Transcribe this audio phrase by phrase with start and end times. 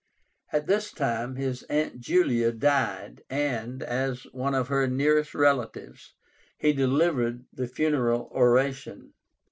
[0.51, 6.15] At this time his aunt Julia died, and, as one of her nearest relatives,
[6.57, 9.13] he delivered the funeral oration.